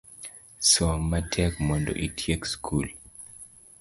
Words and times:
Som 0.71 0.99
matek 1.11 1.53
mondo 1.67 1.93
itiek 2.05 2.41
sikul 2.51 2.87